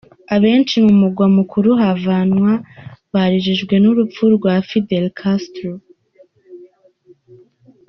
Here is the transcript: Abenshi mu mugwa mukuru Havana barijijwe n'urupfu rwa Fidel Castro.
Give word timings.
Abenshi 0.35 0.75
mu 0.85 0.93
mugwa 1.01 1.25
mukuru 1.37 1.69
Havana 1.81 2.51
barijijwe 3.13 3.75
n'urupfu 3.83 4.23
rwa 4.35 4.53
Fidel 4.69 5.05
Castro. 5.19 5.71